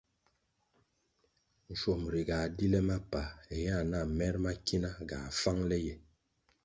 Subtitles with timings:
[1.71, 5.95] Nschuomri ga di le mapa héa nah mer ma kina ga fáng le ye.